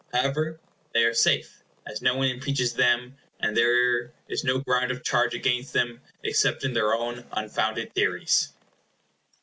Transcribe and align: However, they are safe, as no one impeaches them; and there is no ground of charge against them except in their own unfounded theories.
However, 0.11 0.59
they 0.95 1.03
are 1.03 1.13
safe, 1.13 1.61
as 1.85 2.01
no 2.01 2.15
one 2.15 2.27
impeaches 2.27 2.73
them; 2.73 3.17
and 3.39 3.55
there 3.55 4.11
is 4.27 4.43
no 4.43 4.57
ground 4.57 4.89
of 4.89 5.03
charge 5.03 5.35
against 5.35 5.73
them 5.73 6.01
except 6.23 6.63
in 6.63 6.73
their 6.73 6.95
own 6.95 7.23
unfounded 7.31 7.93
theories. 7.93 8.49